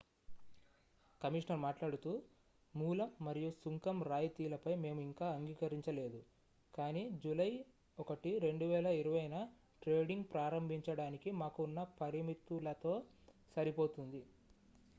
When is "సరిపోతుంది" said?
13.55-14.23